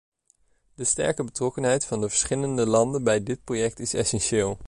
De 0.75 0.83
sterke 0.83 1.23
betrokkenheid 1.23 1.85
van 1.85 2.01
de 2.01 2.09
verschillende 2.09 2.65
landen 2.67 3.03
bij 3.03 3.23
dit 3.23 3.43
project 3.43 3.79
is 3.79 3.93
essentieel. 3.93 4.59